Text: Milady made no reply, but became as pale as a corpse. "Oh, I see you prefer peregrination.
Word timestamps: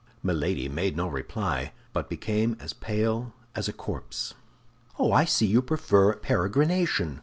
Milady 0.23 0.67
made 0.67 0.97
no 0.97 1.07
reply, 1.07 1.73
but 1.93 2.09
became 2.09 2.57
as 2.59 2.73
pale 2.73 3.33
as 3.53 3.67
a 3.67 3.71
corpse. 3.71 4.33
"Oh, 4.97 5.11
I 5.11 5.25
see 5.25 5.45
you 5.45 5.61
prefer 5.61 6.15
peregrination. 6.15 7.19